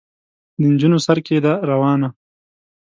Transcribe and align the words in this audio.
د 0.59 0.61
نجونو 0.71 0.97
سر 1.05 1.17
کې 1.25 1.35
ده 1.45 1.53
روانه. 1.69 2.09